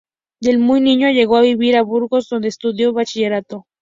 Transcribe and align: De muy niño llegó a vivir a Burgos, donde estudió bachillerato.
De 0.41 0.57
muy 0.57 0.81
niño 0.81 1.11
llegó 1.11 1.37
a 1.37 1.41
vivir 1.41 1.77
a 1.77 1.83
Burgos, 1.83 2.27
donde 2.27 2.47
estudió 2.47 2.91
bachillerato. 2.91 3.67